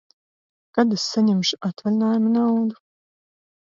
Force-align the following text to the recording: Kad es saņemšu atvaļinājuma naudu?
Kad 0.77 0.95
es 0.95 1.03
saņemšu 1.11 1.61
atvaļinājuma 1.69 2.33
naudu? 2.41 2.81